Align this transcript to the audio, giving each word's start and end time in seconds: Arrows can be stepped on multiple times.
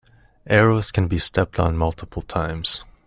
Arrows 0.47 0.91
can 0.91 1.07
be 1.07 1.19
stepped 1.19 1.59
on 1.59 1.77
multiple 1.77 2.23
times. 2.23 2.81